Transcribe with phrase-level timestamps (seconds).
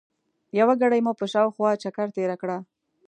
[0.59, 2.57] یوه ګړۍ مو په شاوخوا چکر تېره کړه.